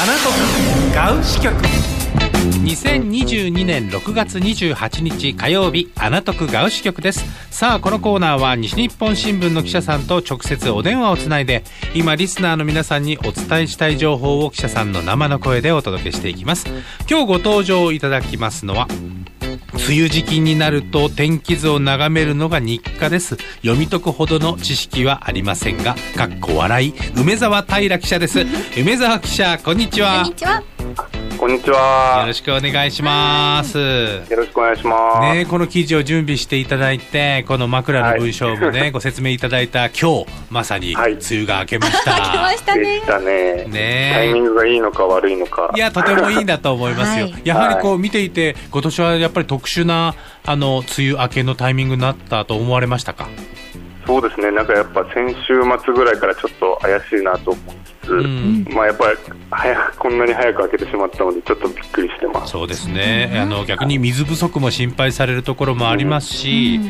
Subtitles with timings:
[0.00, 1.56] あなたガウ支局。
[2.62, 7.24] 2022年6月28日火曜日アナトクガウ支局です。
[7.50, 11.64] さあこのコーナーは西日本新聞の記者さんと直接お電話をつないで
[11.94, 16.68] 今リスナーの皆さんにお伝えしたい情報を記者さんの生の声でお届けしていきます。
[17.10, 18.86] 今日ご登場いただきますのは
[19.86, 23.36] 梅雨時期になると天気図を眺めるのが日課です。
[23.62, 26.94] 読み解くほどの知識はありませんがかっこ笑い。
[27.16, 28.44] 梅沢平記者です。
[28.78, 30.24] 梅沢記者こんにちは
[31.38, 32.22] こんにちは。
[32.22, 33.78] よろしくお願いします。
[33.78, 35.34] よろしくお願いします。
[35.34, 42.10] ね、この記事を準備していただいて、この枕の文章もね、 ご説明いただいた今日、まさにはい梅雨が明けました。
[42.10, 43.06] 来ましたでねし。
[43.06, 43.64] たね。
[43.68, 45.70] ねタイミングがいいのか悪いのか。
[45.76, 47.26] いや、とてもいいんだと思いますよ。
[47.30, 53.28] はいやはりこう見ていて、今年はやっぱり特殊な、あの、梅雨明けのタイミングになったと思われましたか？
[54.08, 54.50] そうですね。
[54.50, 59.18] なんかやっぱ先週末ぐらいからちょっと怪しいなと思いつつ、んまあやっぱり
[59.50, 62.52] 早くこんなに早く開けてしまったのでちょっとびっくりしてます。
[62.52, 66.80] そうですね、あの逆に水不足も心配されるところもありますし、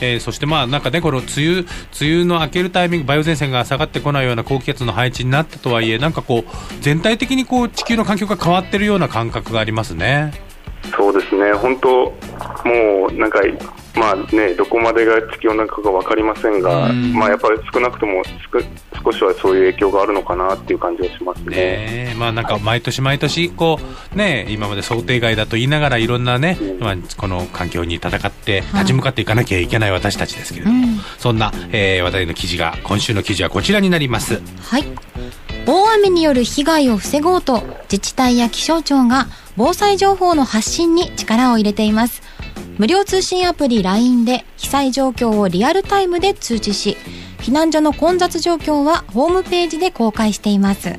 [0.00, 1.66] えーそしてまあなんかね、この梅雨梅
[2.00, 10.32] 雨の明けるタイミング、梅雨前線が下がってこないような高気圧の配置になったとはいえ、なんかこう、全体的にこう地球の環境が変わってるような感覚がありますね。
[10.96, 11.52] そうですね。
[11.52, 11.88] 本当
[12.66, 13.40] もうなんか
[13.94, 18.60] まあねどこまでが地球の中かわかりませんが、うんまあやっぱり少なくとも少
[19.04, 21.56] 少しはそういう影響があるのかなっていう感じがしますね。
[21.56, 21.56] ね
[22.12, 23.78] えまあなんか毎年毎年こ
[24.14, 30.86] うね今まで想定外だと言いながらいろんなね、うんまあ、この環境に戦って立ち向かっていかなきゃいけない私たちですけれども、
[31.18, 34.40] そんな、えー、話題の記事が今週の記事はこちらになります。
[34.62, 34.84] はい。
[35.66, 42.22] 大雨による被害を防ごうと、自治体や気象庁が防災情報の発信に力を入れています。
[42.82, 46.96] 無料通信アプリ LINE で被災状況をリアルタイムで通知し、
[47.38, 50.98] 避難所の混雑状況はホームページで公開しています。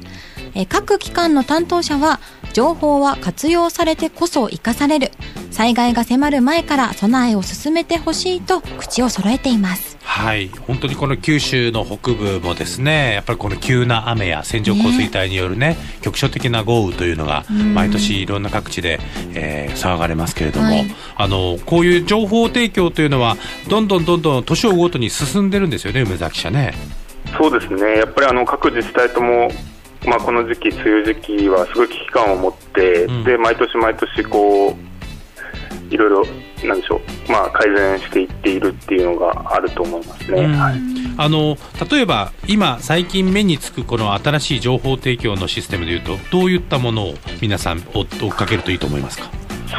[0.69, 2.21] 各機関の担当者は、
[2.53, 5.11] 情報は活用されてこそ生かされる。
[5.51, 9.97] 災害が迫る前から備えを進めてほしいと口を揃えています。
[10.03, 18.99] はい、本当にこの九州の北部もですね、やっぱりこの急な雨や線状降水帯によるね、局所的な豪雨というのがん毎年いろんな各地で、
[19.33, 23.37] えー騒がれますけれども、はいあのこういう情報提供というのは
[23.69, 26.73] どんどんどんどん年を追うごとに進んでるんですよね、梅崎記者ね。
[27.37, 29.49] そうですね、やっぱりあの各自治体とも、
[30.05, 33.23] まあ、この時期、梅雨時期はすごい危機感を持って、うん。
[33.23, 40.41] で毎年毎年こう、いろいろ、なんでしょう、まあ、改善していっているっていうのがあると思いますね。
[40.43, 40.53] うん。
[40.57, 40.75] はい。
[41.15, 41.57] あの
[41.91, 49.29] 例えば今最近目につくこの新しい情報提供のシステムでいうとどういったものを皆さん追追っかけるといいと思いますか？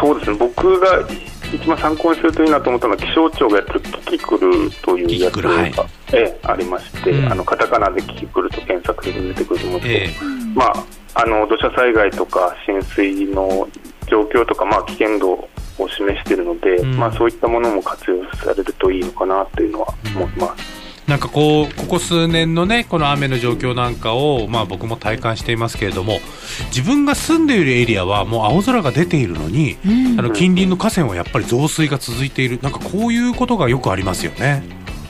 [0.01, 0.37] そうですね。
[0.37, 1.05] 僕が
[1.53, 5.73] 一番参考にするといいなと思ったのは気象庁がやってるキキクルというやつが、はい。
[6.13, 7.33] ええありまして、うん。
[7.33, 10.75] あのカタカナでキキクルと検索すると出てくると思うんですけど、えまあ、
[11.15, 13.69] あの土砂災害とか浸水の
[14.09, 15.49] 状況とか、まあ、危険度を
[15.89, 16.97] 示しているので、うん。
[16.97, 20.84] まあ、そういったものも活用されるといいのかなというのは思います。
[21.07, 26.21] なんかこうここ数年のねこの雨の状況なんかを、まあ、僕も体感していますけれども
[26.69, 30.19] 自分が住んでいるエリアはもう青空が出ているのに、うん。
[30.19, 32.59] あの近隣の河川はやっぱり増水が続いている。
[32.63, 34.63] なんかこういうことがよくありますよね。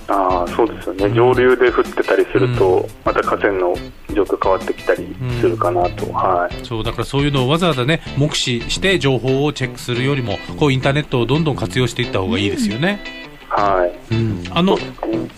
[0.08, 3.74] ああそうですよね、上流で降ってたりすると、また河川の
[4.14, 13.23] 状況変わってきたりするかなと、はい、そうだからそういうのをわざわざね目視して情報をチェックするよりもこうインターネットをどんどん活用していった方がいいですよね。
[13.56, 14.76] はい、うん、あの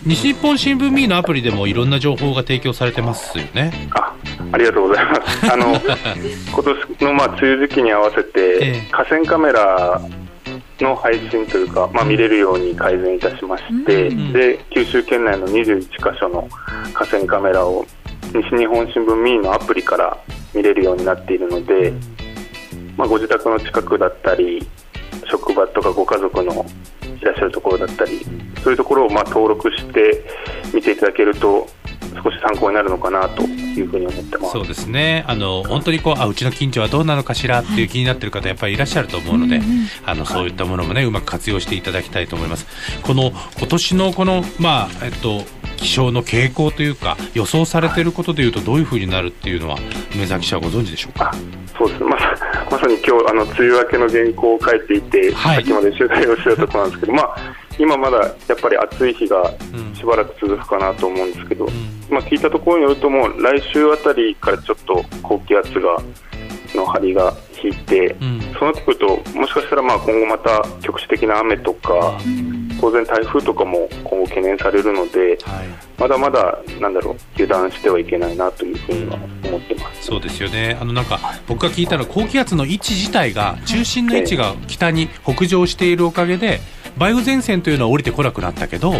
[0.03, 3.71] 西日本新聞 Me のアプリでもいろんな情報が提供されてますよね。
[3.91, 4.15] あ
[4.51, 5.45] ありがとうございます。
[5.53, 10.01] あの今年のまあ梅雨時期に合わせえてえ河川カメラ
[10.79, 14.33] の配信というか、まあ、見れるように改善いたしまして、ん。
[14.33, 16.47] で九州県内の21箇所の
[16.93, 17.85] 河川カメラを
[18.33, 20.17] 西日本新聞ミーのアプリから
[20.53, 21.93] 見れるようになっているので、
[22.95, 24.67] まあ、ご自宅の近くだったり
[25.29, 26.65] 職場とかご家族の
[27.21, 28.25] いらっしゃるところだったり
[28.63, 30.23] そういうところをまあ登録して
[30.73, 31.67] 見ていただけると
[32.23, 34.53] 少し参考になるのかなというふうに思ってます。
[34.53, 35.23] そうですね。
[35.27, 39.61] あの本当にこうあうちの近所はどうなのかしらっていう気になってる方やっぱりいらっしゃると思うので、
[40.05, 42.65] あのそういったものもねうまく活用していただきたいと思います。
[43.03, 45.43] この今年のこのまあえっと
[45.77, 49.77] 気象の傾向というか予想されていることでいうとどういうふうになるっていうのは
[50.13, 51.31] 梅崎記者はご存知でしょうか？
[51.31, 51.35] あ
[51.77, 52.03] そうです。
[52.03, 52.35] まさ
[52.71, 55.55] まさに今日あの梅雨明けの原稿を書いていて、はい。
[55.57, 57.37] さっきまで取材をしてたところなんですけど、まあ、
[57.77, 59.95] 今まだやっぱり暑い日がうん。
[59.95, 61.69] しばらく続くかなと思うんですけど、ん。
[62.09, 65.97] まあ、聞いたところによると、もう来週あたりからちょっと高気圧が
[66.75, 67.33] の張りが
[67.63, 68.41] 引いて、うん。
[68.59, 69.07] そうなってくると、
[69.37, 72.19] もしかしたらまあ今後また局地的な雨とか、
[72.79, 75.37] 当然台風とかも今後懸念されるので、
[75.97, 79.15] まだまだなんだろう油断してはいけないなというふうには
[79.45, 80.05] 思ってます。
[80.05, 80.77] そうですよね。
[80.79, 86.59] あのなんか僕が聞いたのは高気圧の位置自体が中心の位置が北に北上しているおかげで
[86.97, 88.93] 梅雨前線というのは降りてこなくなったけど、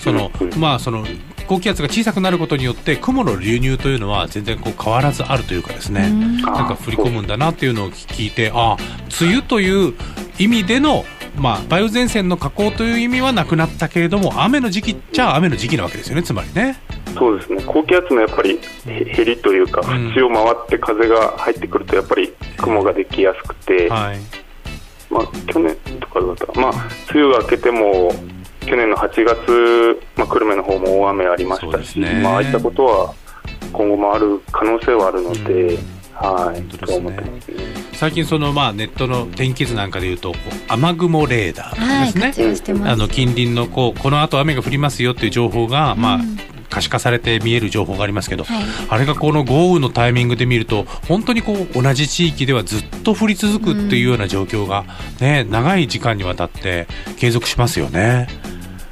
[0.00, 1.04] そのまあその
[1.46, 8.76] 高気圧が小さくなることによって雲の流入というのは全然こう変わらずあるというかですね、なんか降り込むんだなっていうのを聞いてああ
[9.20, 9.94] 梅雨という
[10.38, 11.04] 意味での
[11.36, 16.78] まあ、梅雨前線の下降という意味はなくなったけれども雨の時期っちゃ雨の時期なわけですよねつまりね。
[17.16, 17.62] そうですね。
[17.66, 24.18] 高気圧のやっぱりへりというか、縁を回って風が入ってくるとやっぱり雲ができやすくて、はい。
[25.10, 28.10] まあ、去年とかだったら、まあ、梅雨が明けても
[28.60, 33.14] 去年の8月、まあ、久留米の方も大雨ありましたし、ね、まああいったことは
[33.72, 35.74] 今後もある可能性はあるので。
[35.74, 37.56] うんはい、と思ってますね。
[37.94, 40.34] 最近そのまあネットの天気図なんかでいうと
[40.68, 42.80] 雨雲レーダーですね。
[42.80, 46.20] はい、あの近隣のこうこの後雨が降りますよっていう情報が、まあ
[46.70, 54.84] 可視化されて見える情報がありますけど、はい、あれがこの豪雨のタイミングで見ると本当にこう同じ地域ではずっと降り続くっていうような状況が
[55.20, 58.26] ね、長い時間にわたって継続しますよね。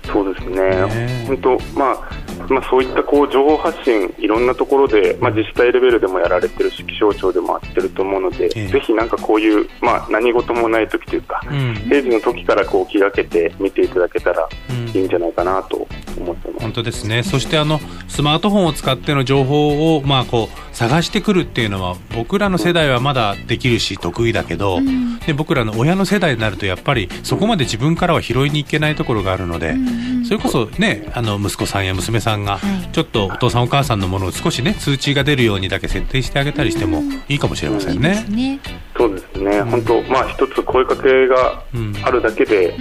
[0.04, 1.26] そうですね。
[1.26, 2.21] 本当まあ
[2.52, 14.48] まあ、そういったこう情報発信、いろんなところで、まあ、自治体レベルでもやられてるし、気象庁でもやってると思うので、ええ、ぜひなんかこういう、まあ、何事もない時というか、うん、平時の時からこう気がけて見ていただけたら
[14.94, 15.86] いいんじゃないかなと
[16.18, 16.62] 思ってます。
[16.62, 17.22] 本当ですね。
[17.22, 32.60] そしてあのスマートフォンを使っての情報をまあこう探してくるっていうのは僕らの世代はまだできるし得意だけど、うん、で僕らの親の世代になるとやっぱりそこまで自分からは拾いに行けないところがあるので、うん、それこそねあの息子さんや娘さんが
[32.92, 38.26] ちょっとお父さんお母さんのものを少しね通知が出るようにだけ設定してあげたりしてもいいかもしれませんね。
[38.28, 39.62] うそうですね。
[39.62, 41.62] 本当まあ一つ声かけが
[42.04, 42.76] あるだけで、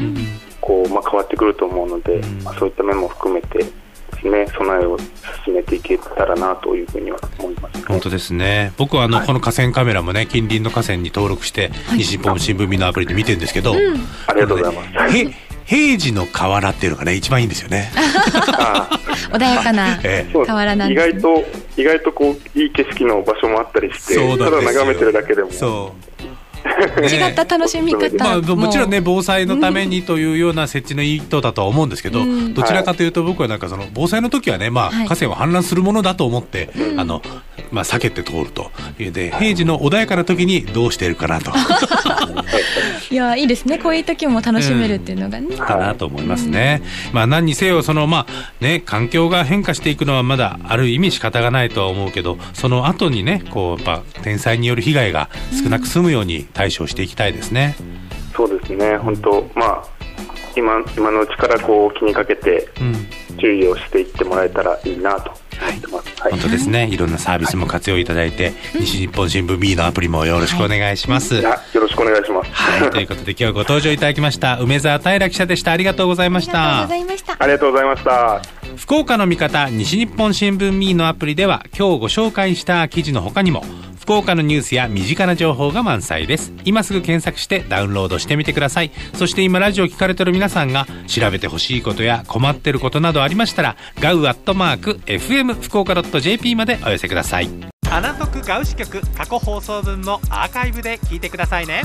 [0.59, 3.65] こうまあ変わってくると思うので、まあそういった面も含めて。
[4.29, 4.99] ね、備えを
[5.43, 8.71] 進めていけたらなというふうには思います、ね、本当ですね。
[8.77, 13.77] 僕はあの、はい、この河川カメラもね、近隣の河川に登録して、はい、西日本新聞見のアプリで見てるんですけど、うん、
[14.27, 15.50] ありがとうございます。
[15.71, 17.89] 平時の河原っていうのがね一番いいんですよね。
[19.31, 19.97] 穏やかな
[20.45, 21.45] 河原なんです、ね、意外と
[21.77, 25.49] 意外とこういい景色の場所もあったりしてただ眺めてるだけでも。
[25.49, 26.10] そう
[26.81, 37.21] 違った楽しみ方、まあ、もちろんね防災のためにというような設置の意図だとは思うんですけど、うん、どちらかというと僕はなんかその防災の時はね、まあ、河川は氾濫するものだと思って、はい、あの
[37.71, 38.71] まあ、避けて通ると。
[38.97, 41.51] で平時の穏やかな時にどうしているかなと。
[43.09, 43.77] いやいいですね。
[43.77, 55.29] こういう時も楽しめるっていうのがね、うん、かなと思いますね、うん、まあ何にせよそのまあね環境が変化していくのはまだある意味仕方がないとは思うけどその後にねこうやっぱ天災による被害が
[55.63, 57.75] 少なく済むように対処していきたいですね。
[58.35, 58.97] そうですね。
[58.97, 59.83] 本当まあ
[60.55, 62.67] 今今のうちからこう気にかけて
[63.39, 65.35] 注意をしていってもらえたらいいなとは
[65.69, 65.81] い、はい、
[66.29, 66.87] 本当ですね。
[66.91, 71.35] いろんなサービスも活用いただいて、はい、西日本新聞 B のアプリもよろしくお願いします。
[71.35, 72.51] はい、よろしくお願いします。
[72.51, 75.71] はい、ということで今日ご登場いただきました梅沢平記者でした。
[75.71, 76.83] ありがとうございました。
[76.83, 77.35] ありがとうございました。
[77.39, 78.61] ありがとうございました。
[78.77, 83.63] 福岡の味方西日本新聞 B のアプリでは今日ご紹介した記事の他にも
[84.01, 97.49] 福岡のニュースや身近な情報が満載です今すぐ検索してダウンロードしてみてくださいそして今ラジオ聞かれてる皆さんが調べてほしいことや困ってることなどありましたらガウアットマーク FM 福岡 .jp までお寄せください。
[97.89, 101.83] アナトクガウシ局過去放送分のアーカイブで聞いてくださいね。